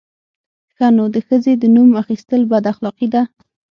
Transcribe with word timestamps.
_ښه 0.75 0.87
نو، 0.95 1.03
د 1.15 1.17
ښځې 1.27 1.53
د 1.57 1.63
نوم 1.75 1.89
اخيستل 2.01 2.41
بد 2.51 2.63
اخلاقي 2.73 3.07
ده! 3.13 3.21